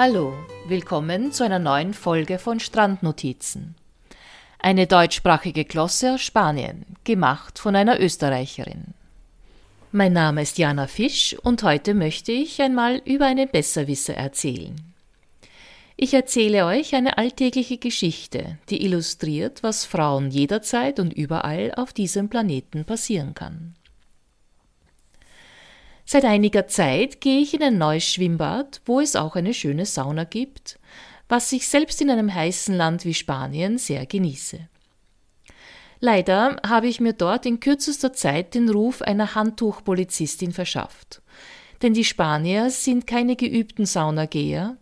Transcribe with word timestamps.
Hallo, 0.00 0.32
willkommen 0.68 1.32
zu 1.32 1.42
einer 1.42 1.58
neuen 1.58 1.92
Folge 1.92 2.38
von 2.38 2.60
Strandnotizen. 2.60 3.74
Eine 4.60 4.86
deutschsprachige 4.86 5.64
Klosse 5.64 6.14
aus 6.14 6.20
Spanien, 6.20 6.86
gemacht 7.02 7.58
von 7.58 7.74
einer 7.74 7.98
Österreicherin. 7.98 8.94
Mein 9.90 10.12
Name 10.12 10.42
ist 10.42 10.56
Jana 10.56 10.86
Fisch 10.86 11.34
und 11.42 11.64
heute 11.64 11.94
möchte 11.94 12.30
ich 12.30 12.62
einmal 12.62 13.02
über 13.06 13.26
eine 13.26 13.48
Besserwisser 13.48 14.14
erzählen. 14.14 14.76
Ich 15.96 16.14
erzähle 16.14 16.66
euch 16.66 16.94
eine 16.94 17.18
alltägliche 17.18 17.78
Geschichte, 17.78 18.56
die 18.70 18.84
illustriert, 18.84 19.64
was 19.64 19.84
Frauen 19.84 20.30
jederzeit 20.30 21.00
und 21.00 21.12
überall 21.12 21.74
auf 21.74 21.92
diesem 21.92 22.28
Planeten 22.28 22.84
passieren 22.84 23.34
kann. 23.34 23.74
Seit 26.10 26.24
einiger 26.24 26.66
Zeit 26.66 27.20
gehe 27.20 27.38
ich 27.38 27.52
in 27.52 27.62
ein 27.62 27.76
neues 27.76 28.04
Schwimmbad, 28.04 28.80
wo 28.86 28.98
es 28.98 29.14
auch 29.14 29.36
eine 29.36 29.52
schöne 29.52 29.84
Sauna 29.84 30.24
gibt, 30.24 30.78
was 31.28 31.52
ich 31.52 31.68
selbst 31.68 32.00
in 32.00 32.10
einem 32.10 32.34
heißen 32.34 32.74
Land 32.74 33.04
wie 33.04 33.12
Spanien 33.12 33.76
sehr 33.76 34.06
genieße. 34.06 34.58
Leider 36.00 36.56
habe 36.66 36.86
ich 36.86 36.98
mir 36.98 37.12
dort 37.12 37.44
in 37.44 37.60
kürzester 37.60 38.14
Zeit 38.14 38.54
den 38.54 38.70
Ruf 38.70 39.02
einer 39.02 39.34
Handtuchpolizistin 39.34 40.52
verschafft. 40.52 41.20
Denn 41.82 41.92
die 41.92 42.04
Spanier 42.04 42.70
sind 42.70 43.06
keine 43.06 43.36
geübten 43.36 43.84
Saunageher, 43.84 44.78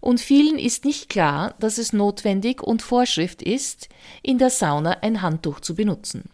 und 0.00 0.20
vielen 0.20 0.58
ist 0.58 0.84
nicht 0.84 1.08
klar, 1.08 1.54
dass 1.60 1.78
es 1.78 1.92
notwendig 1.92 2.60
und 2.60 2.82
Vorschrift 2.82 3.40
ist, 3.40 3.88
in 4.20 4.38
der 4.38 4.50
Sauna 4.50 4.98
ein 5.02 5.22
Handtuch 5.22 5.60
zu 5.60 5.76
benutzen. 5.76 6.24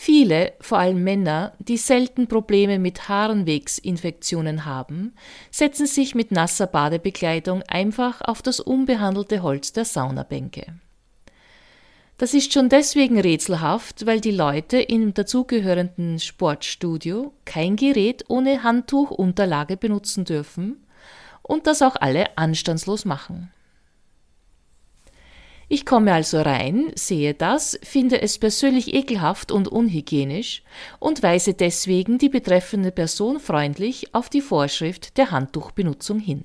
Viele, 0.00 0.52
vor 0.60 0.78
allem 0.78 1.02
Männer, 1.02 1.54
die 1.58 1.76
selten 1.76 2.28
Probleme 2.28 2.78
mit 2.78 3.08
Harnwegsinfektionen 3.08 4.64
haben, 4.64 5.12
setzen 5.50 5.88
sich 5.88 6.14
mit 6.14 6.30
nasser 6.30 6.68
Badebekleidung 6.68 7.64
einfach 7.66 8.20
auf 8.20 8.40
das 8.40 8.60
unbehandelte 8.60 9.42
Holz 9.42 9.72
der 9.72 9.84
Saunabänke. 9.84 10.66
Das 12.16 12.32
ist 12.32 12.52
schon 12.52 12.68
deswegen 12.68 13.18
rätselhaft, 13.18 14.06
weil 14.06 14.20
die 14.20 14.30
Leute 14.30 14.78
im 14.80 15.14
dazugehörenden 15.14 16.20
Sportstudio 16.20 17.32
kein 17.44 17.74
Gerät 17.74 18.24
ohne 18.28 18.62
Handtuchunterlage 18.62 19.76
benutzen 19.76 20.24
dürfen 20.24 20.86
und 21.42 21.66
das 21.66 21.82
auch 21.82 21.96
alle 21.96 22.38
anstandslos 22.38 23.04
machen. 23.04 23.50
Ich 25.70 25.84
komme 25.84 26.14
also 26.14 26.40
rein, 26.40 26.92
sehe 26.94 27.34
das, 27.34 27.78
finde 27.82 28.22
es 28.22 28.38
persönlich 28.38 28.94
ekelhaft 28.94 29.52
und 29.52 29.68
unhygienisch 29.68 30.62
und 30.98 31.22
weise 31.22 31.52
deswegen 31.52 32.16
die 32.16 32.30
betreffende 32.30 32.90
Person 32.90 33.38
freundlich 33.38 34.14
auf 34.14 34.30
die 34.30 34.40
Vorschrift 34.40 35.18
der 35.18 35.30
Handtuchbenutzung 35.30 36.20
hin. 36.20 36.44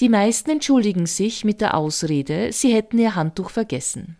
Die 0.00 0.08
meisten 0.08 0.50
entschuldigen 0.50 1.04
sich 1.04 1.44
mit 1.44 1.60
der 1.60 1.76
Ausrede, 1.76 2.50
sie 2.50 2.72
hätten 2.72 2.98
ihr 2.98 3.14
Handtuch 3.14 3.50
vergessen. 3.50 4.16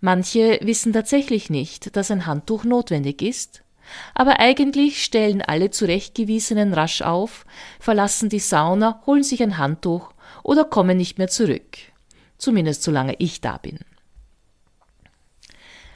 Manche 0.00 0.58
wissen 0.62 0.94
tatsächlich 0.94 1.50
nicht, 1.50 1.94
dass 1.94 2.10
ein 2.10 2.24
Handtuch 2.24 2.64
notwendig 2.64 3.20
ist, 3.20 3.62
aber 4.14 4.40
eigentlich 4.40 5.04
stellen 5.04 5.42
alle 5.42 5.70
zurechtgewiesenen 5.70 6.72
rasch 6.72 7.02
auf, 7.02 7.44
verlassen 7.78 8.30
die 8.30 8.38
Sauna, 8.38 9.02
holen 9.04 9.22
sich 9.22 9.42
ein 9.42 9.58
Handtuch 9.58 10.10
oder 10.42 10.64
kommen 10.64 10.96
nicht 10.96 11.18
mehr 11.18 11.28
zurück 11.28 11.93
zumindest 12.44 12.82
solange 12.82 13.16
ich 13.18 13.40
da 13.40 13.56
bin. 13.56 13.78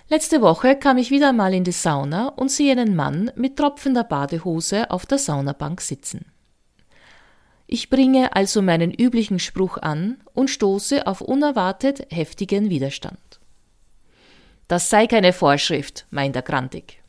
Letzte 0.09 0.41
Woche 0.41 0.75
kam 0.77 0.97
ich 0.97 1.11
wieder 1.11 1.35
mal 1.35 1.53
in 1.53 1.65
die 1.65 1.73
Sauna 1.73 2.29
und 2.29 2.51
sehe 2.51 2.73
einen 2.73 2.97
Mann 2.97 3.31
mit 3.37 3.59
tropfender 3.59 4.05
Badehose 4.05 4.91
auf 4.91 5.05
der 5.05 5.19
Saunabank 5.19 5.83
sitzen. 5.83 6.25
Ich 7.67 7.91
bringe 7.91 8.35
also 8.35 8.63
meinen 8.63 8.95
üblichen 8.95 9.39
Spruch 9.39 9.77
an 9.77 10.17
und 10.33 10.49
stoße 10.49 11.07
auf 11.07 11.21
unerwartet 11.21 12.07
heftigen 12.11 12.71
Widerstand. 12.71 13.19
Das 14.69 14.89
sei 14.89 15.07
keine 15.07 15.35
Vorschrift, 15.35 16.07
meint 16.11 16.35
er 16.35 16.43
grantig. 16.43 17.03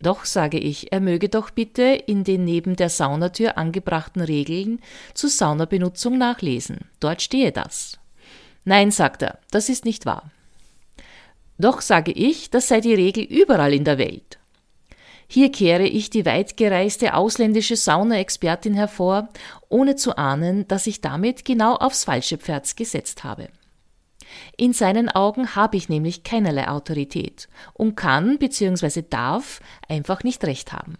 Doch, 0.00 0.24
sage 0.24 0.58
ich, 0.58 0.92
er 0.92 1.00
möge 1.00 1.28
doch 1.28 1.50
bitte 1.50 1.82
in 1.82 2.24
den 2.24 2.44
neben 2.44 2.76
der 2.76 2.88
Saunatür 2.88 3.58
angebrachten 3.58 4.22
Regeln 4.22 4.80
zur 5.12 5.28
Saunabenutzung 5.28 6.16
nachlesen. 6.16 6.88
Dort 7.00 7.20
stehe 7.20 7.52
das. 7.52 7.98
Nein, 8.64 8.90
sagt 8.90 9.22
er, 9.22 9.38
das 9.50 9.68
ist 9.68 9.84
nicht 9.84 10.06
wahr. 10.06 10.30
Doch 11.58 11.80
sage 11.80 12.12
ich, 12.12 12.50
das 12.50 12.68
sei 12.68 12.80
die 12.80 12.94
Regel 12.94 13.24
überall 13.24 13.72
in 13.72 13.84
der 13.84 13.98
Welt. 13.98 14.38
Hier 15.26 15.50
kehre 15.50 15.84
ich 15.84 16.10
die 16.10 16.26
weitgereiste 16.26 17.14
ausländische 17.14 17.76
Saunaexpertin 17.76 18.74
hervor, 18.74 19.28
ohne 19.68 19.96
zu 19.96 20.16
ahnen, 20.16 20.68
dass 20.68 20.86
ich 20.86 21.00
damit 21.00 21.44
genau 21.44 21.74
aufs 21.76 22.04
falsche 22.04 22.38
Pferd 22.38 22.76
gesetzt 22.76 23.24
habe. 23.24 23.48
In 24.56 24.72
seinen 24.72 25.08
Augen 25.08 25.54
habe 25.54 25.76
ich 25.76 25.88
nämlich 25.88 26.24
keinerlei 26.24 26.68
Autorität 26.68 27.48
und 27.72 27.96
kann 27.96 28.38
bzw. 28.38 29.02
darf 29.08 29.60
einfach 29.88 30.24
nicht 30.24 30.44
recht 30.44 30.72
haben. 30.72 30.96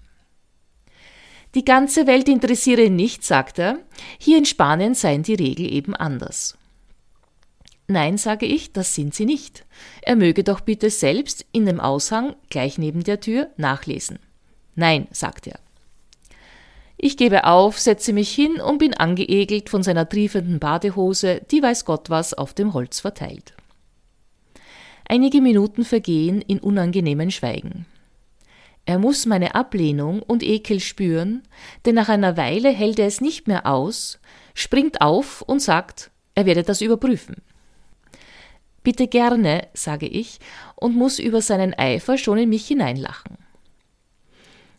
Die 1.54 1.64
ganze 1.64 2.06
Welt 2.06 2.28
interessiere 2.28 2.90
nicht, 2.90 3.24
sagt 3.24 3.58
er, 3.58 3.78
hier 4.18 4.38
in 4.38 4.44
Spanien 4.44 4.94
seien 4.94 5.22
die 5.22 5.34
Regeln 5.34 5.68
eben 5.68 5.94
anders. 5.94 6.56
Nein, 7.86 8.16
sage 8.16 8.46
ich, 8.46 8.72
das 8.72 8.94
sind 8.94 9.14
sie 9.14 9.26
nicht. 9.26 9.64
Er 10.02 10.16
möge 10.16 10.42
doch 10.42 10.60
bitte 10.60 10.88
selbst 10.88 11.44
in 11.52 11.66
dem 11.66 11.80
Aushang 11.80 12.34
gleich 12.48 12.78
neben 12.78 13.04
der 13.04 13.20
Tür 13.20 13.50
nachlesen. 13.56 14.18
Nein, 14.74 15.06
sagt 15.10 15.46
er. 15.46 15.58
Ich 16.96 17.16
gebe 17.16 17.44
auf, 17.44 17.78
setze 17.78 18.12
mich 18.14 18.30
hin 18.30 18.60
und 18.60 18.78
bin 18.78 18.94
angeegelt 18.94 19.68
von 19.68 19.82
seiner 19.82 20.08
triefenden 20.08 20.58
Badehose, 20.58 21.42
die 21.50 21.62
weiß 21.62 21.84
Gott 21.84 22.08
was 22.08 22.32
auf 22.32 22.54
dem 22.54 22.72
Holz 22.72 23.00
verteilt. 23.00 23.54
Einige 25.06 25.42
Minuten 25.42 25.84
vergehen 25.84 26.40
in 26.40 26.60
unangenehmen 26.60 27.30
Schweigen. 27.30 27.84
Er 28.86 28.98
muss 28.98 29.26
meine 29.26 29.54
Ablehnung 29.54 30.22
und 30.22 30.42
Ekel 30.42 30.80
spüren, 30.80 31.42
denn 31.84 31.94
nach 31.94 32.08
einer 32.08 32.36
Weile 32.38 32.70
hält 32.70 32.98
er 32.98 33.06
es 33.06 33.20
nicht 33.20 33.48
mehr 33.48 33.66
aus, 33.66 34.18
springt 34.54 35.00
auf 35.00 35.42
und 35.42 35.60
sagt, 35.60 36.10
er 36.34 36.46
werde 36.46 36.62
das 36.62 36.80
überprüfen. 36.80 37.36
Bitte 38.84 39.08
gerne, 39.08 39.66
sage 39.72 40.06
ich, 40.06 40.38
und 40.76 40.94
muss 40.94 41.18
über 41.18 41.40
seinen 41.40 41.74
Eifer 41.74 42.18
schon 42.18 42.38
in 42.38 42.50
mich 42.50 42.68
hineinlachen. 42.68 43.38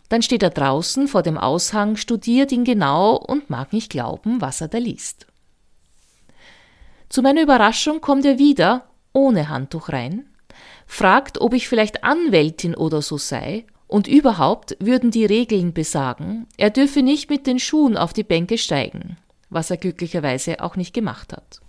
Dann 0.09 0.21
steht 0.21 0.43
er 0.43 0.51
draußen 0.51 1.07
vor 1.07 1.23
dem 1.23 1.39
Aushang, 1.39 1.97
studiert 1.97 2.51
ihn 2.51 2.63
genau 2.63 3.15
und 3.15 3.49
mag 3.49 3.73
nicht 3.73 3.89
glauben, 3.89 4.39
was 4.39 4.61
er 4.61 4.67
da 4.67 4.77
liest. 4.77 5.25
Zu 7.09 7.23
meiner 7.23 7.41
Überraschung 7.41 7.99
kommt 7.99 8.25
er 8.25 8.37
wieder, 8.37 8.85
ohne 9.11 9.49
Handtuch 9.49 9.89
rein, 9.89 10.29
fragt, 10.85 11.41
ob 11.41 11.55
ich 11.55 11.67
vielleicht 11.67 12.03
Anwältin 12.03 12.75
oder 12.75 13.01
so 13.01 13.17
sei, 13.17 13.65
und 13.87 14.07
überhaupt 14.07 14.77
würden 14.79 15.09
die 15.09 15.25
Regeln 15.25 15.73
besagen, 15.73 16.47
er 16.57 16.69
dürfe 16.69 17.01
nicht 17.01 17.29
mit 17.29 17.47
den 17.47 17.59
Schuhen 17.59 17.97
auf 17.97 18.13
die 18.13 18.23
Bänke 18.23 18.57
steigen, 18.57 19.17
was 19.49 19.71
er 19.71 19.77
glücklicherweise 19.77 20.59
auch 20.61 20.75
nicht 20.75 20.93
gemacht 20.93 21.33
hat. 21.33 21.61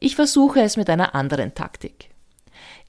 Ich 0.00 0.16
versuche 0.16 0.60
es 0.60 0.76
mit 0.76 0.90
einer 0.90 1.14
anderen 1.14 1.54
Taktik. 1.54 2.10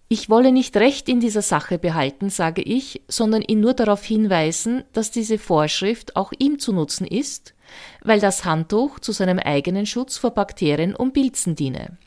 Ich 0.08 0.30
wolle 0.30 0.52
nicht 0.52 0.78
Recht 0.78 1.10
in 1.10 1.20
dieser 1.20 1.42
Sache 1.42 1.80
behalten, 1.80 2.30
sage 2.30 2.62
ich, 2.62 3.02
sondern 3.08 3.42
ihn 3.42 3.60
nur 3.60 3.74
darauf 3.74 4.04
hinweisen, 4.04 4.84
dass 4.94 5.10
diese 5.10 5.40
Vorschrift 5.40 6.16
auch 6.16 6.32
ihm 6.38 6.60
zu 6.60 6.74
nutzen 6.74 7.08
ist, 7.08 7.56
weil 8.04 8.20
das 8.20 8.46
Handtuch 8.46 9.00
zu 9.00 9.12
seinem 9.12 9.40
eigenen 9.40 9.88
Schutz 9.88 10.18
vor 10.18 10.32
Bakterien 10.32 10.96
und 10.96 11.14
Pilzen 11.14 11.56
diene. 11.56 11.98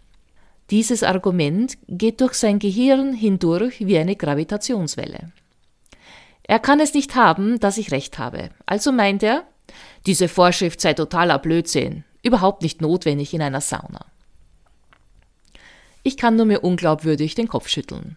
Dieses 0.70 1.03
Argument 1.03 1.76
geht 1.88 2.20
durch 2.20 2.34
sein 2.34 2.59
Gehirn 2.60 3.15
hindurch 3.15 3.80
wie 3.80 3.98
eine 3.98 4.15
Gravitationswelle. 4.15 5.33
Er 6.45 6.59
kann 6.60 6.78
es 6.78 6.95
nicht 6.95 7.15
haben, 7.16 7.59
dass 7.59 7.78
ich 7.78 7.91
recht 7.91 8.18
habe. 8.18 8.50
Also 8.65 8.92
meint 8.92 9.22
er, 9.22 9.45
diese 10.06 10.28
Vorschrift 10.28 10.80
sei 10.80 10.95
totaler 10.95 11.39
Blödsinn, 11.39 12.04
überhaupt 12.22 12.62
nicht 12.62 12.80
notwendig 12.80 13.34
in 13.34 13.42
einer 13.42 13.60
Sauna. 13.60 14.06
Ich 16.09 16.16
kann 16.16 16.37
nur 16.37 16.47
mir 16.47 16.65
unglaubwürdig 16.65 17.34
den 17.34 17.49
Kopf 17.49 17.69
schütteln. 17.69 18.16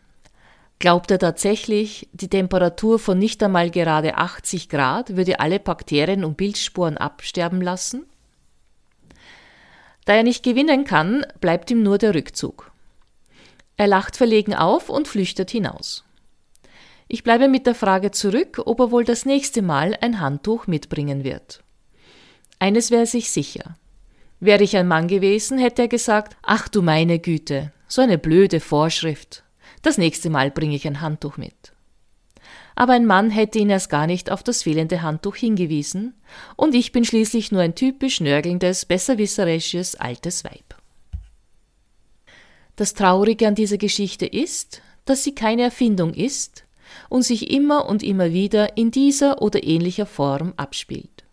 Glaubt 0.80 1.12
er 1.12 1.20
tatsächlich, 1.20 2.08
die 2.14 2.30
Temperatur 2.30 3.00
von 3.00 3.20
nicht 3.20 3.44
einmal 3.44 3.70
gerade 3.70 4.18
80 4.18 4.70
Grad 4.70 5.18
würde 5.18 5.42
alle 5.42 5.60
Bakterien 5.60 6.24
und 6.24 6.38
Pilzsporen 6.38 6.98
absterben 6.98 7.60
lassen? 7.60 8.06
Da 10.06 10.14
er 10.14 10.24
nicht 10.24 10.42
gewinnen 10.42 10.86
kann, 10.86 11.26
bleibt 11.42 11.70
ihm 11.70 11.84
nur 11.84 11.98
der 11.98 12.16
Rückzug. 12.16 12.72
Er 13.76 13.88
lacht 13.88 14.16
verlegen 14.16 14.56
auf 14.56 14.88
und 14.88 15.10
flüchtet 15.10 15.52
hinaus. 15.52 16.06
Ich 17.10 17.24
bleibe 17.24 17.50
mit 17.50 17.68
der 17.68 17.76
Frage 17.76 18.12
zurück, 18.12 18.62
ob 18.64 18.80
er 18.80 18.92
wohl 18.92 19.04
das 19.04 19.26
nächste 19.26 19.62
Mal 19.62 19.98
ein 20.00 20.22
Handtuch 20.22 20.66
mitbringen 20.66 21.26
wird. 21.26 21.62
Eines 22.58 22.90
wäre 22.90 23.06
sich 23.06 23.32
sicher. 23.32 23.76
Wäre 24.40 24.64
ich 24.64 24.78
ein 24.78 24.88
Mann 24.88 25.10
gewesen, 25.10 25.58
hätte 25.58 25.82
er 25.82 25.88
gesagt, 25.90 26.38
ach 26.42 26.70
du 26.70 26.82
meine 26.82 27.20
Güte, 27.20 27.74
so 27.92 28.02
eine 28.02 28.18
blöde 28.18 28.62
Vorschrift. 28.62 29.44
Das 29.82 29.98
nächste 29.98 30.30
Mal 30.30 30.50
bringe 30.50 30.76
ich 30.76 30.88
ein 30.88 31.02
Handtuch 31.02 31.36
mit. 31.38 31.74
aber 32.74 32.94
ein 32.94 33.06
Mann 33.06 33.30
hätte 33.30 33.60
ihn 33.60 33.70
erst 33.70 33.90
gar 33.90 34.08
nicht 34.08 34.32
auf 34.32 34.44
das 34.44 34.64
fehlende 34.64 35.02
Handtuch 35.02 35.36
hingewiesen, 35.36 36.14
und 36.56 36.74
ich 36.74 36.94
bin 36.94 37.04
schließlich 37.04 37.52
nur 37.52 37.62
ein 37.62 37.76
typisch 37.76 38.22
nörgelndes, 38.22 38.86
besserwisserisches 38.86 39.96
altes 39.96 40.46
Weib. 40.46 40.76
Das 42.78 42.94
Traurige 42.94 43.48
an 43.48 43.56
dieser 43.56 43.78
Geschichte 43.78 44.26
ist, 44.26 44.82
dass 45.04 45.24
sie 45.24 45.36
keine 45.36 45.64
Erfindung 45.64 46.14
ist 46.14 46.64
und 47.10 47.24
sich 47.24 47.52
immer 47.52 47.88
und 47.88 48.04
immer 48.04 48.32
wieder 48.32 48.78
in 48.78 48.90
dieser 48.90 49.42
oder 49.42 49.64
ähnlicher 49.64 50.06
Form 50.06 50.54
abspielt. 50.56 51.26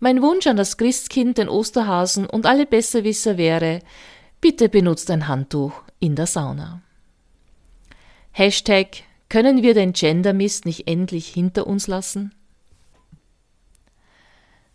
Mein 0.00 0.22
Wunsch 0.22 0.46
an 0.46 0.56
das 0.56 0.76
Christkind, 0.76 1.38
den 1.38 1.48
Osterhasen 1.48 2.26
und 2.26 2.46
alle 2.46 2.66
Besserwisser 2.66 3.38
wäre, 3.38 3.80
bitte 4.40 4.68
benutzt 4.68 5.10
ein 5.10 5.28
Handtuch 5.28 5.82
in 5.98 6.14
der 6.14 6.26
Sauna. 6.26 6.82
Hashtag 8.32 9.02
können 9.28 9.62
wir 9.62 9.74
den 9.74 9.92
Gendermist 9.92 10.66
nicht 10.66 10.86
endlich 10.86 11.28
hinter 11.28 11.66
uns 11.66 11.86
lassen? 11.86 12.34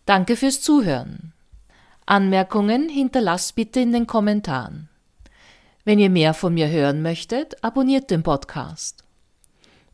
Danke 0.06 0.36
fürs 0.36 0.62
Zuhören. 0.62 1.32
Anmerkungen 2.06 2.90
hinterlasst 2.90 3.56
bitte 3.56 3.80
in 3.80 3.94
den 3.94 4.08
Kommentaren. 4.08 4.90
Wenn 5.86 6.00
ihr 6.00 6.10
mehr 6.10 6.34
von 6.34 6.54
mir 6.54 6.70
hören 6.70 7.02
möchtet, 7.02 7.64
abonniert 7.64 8.12
den 8.12 8.24
Podcast. 8.24 9.06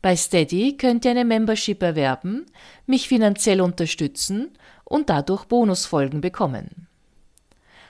Bei 0.02 0.16
Steady 0.16 0.76
könnt 0.76 1.04
ihr 1.04 1.12
eine 1.12 1.24
Membership 1.24 1.82
erwerben, 1.82 2.46
mich 2.86 3.06
finanziell 3.06 3.60
unterstützen 3.60 4.50
und 4.84 5.10
dadurch 5.10 5.44
Bonusfolgen 5.44 6.20
bekommen. 6.20 6.87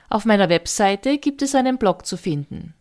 Auf 0.08 0.24
meiner 0.24 0.48
Webseite 0.48 1.18
gibt 1.18 1.42
es 1.42 1.54
einen 1.54 1.78
Blog 1.78 2.06
zu 2.06 2.16
finden 2.16 2.74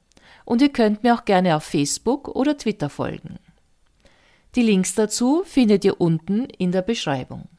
und 0.45 0.61
ihr 0.61 0.69
könnt 0.69 1.03
mir 1.03 1.13
auch 1.13 1.25
gerne 1.25 1.55
auf 1.55 1.63
Facebook 1.63 2.29
oder 2.29 2.57
Twitter 2.57 2.89
folgen. 2.89 3.37
Die 4.55 4.61
Links 4.61 4.95
dazu 4.95 5.43
findet 5.45 5.83
ihr 5.83 5.99
unten 5.99 6.45
in 6.45 6.71
der 6.71 6.81
Beschreibung. 6.81 7.49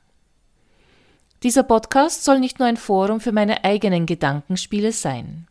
Dieser 1.43 1.62
Podcast 1.62 2.25
soll 2.25 2.41
nicht 2.41 2.59
nur 2.59 2.67
ein 2.67 2.76
Forum 2.76 3.20
für 3.20 3.31
meine 3.31 3.62
eigenen 3.62 4.06
Gedankenspiele 4.06 4.91
sein. 4.91 5.47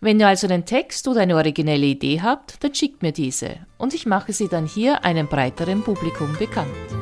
Wenn 0.00 0.18
ihr 0.18 0.26
also 0.26 0.48
einen 0.48 0.66
Text 0.66 1.06
oder 1.06 1.20
eine 1.20 1.36
originelle 1.36 1.86
Idee 1.86 2.20
habt, 2.20 2.62
dann 2.62 2.74
schickt 2.74 3.02
mir 3.02 3.12
diese 3.12 3.58
und 3.78 3.94
ich 3.94 4.04
mache 4.04 4.32
sie 4.32 4.48
dann 4.48 4.66
hier 4.66 5.04
einem 5.04 5.28
breiteren 5.28 5.84
Publikum 5.84 6.36
bekannt. 6.38 7.01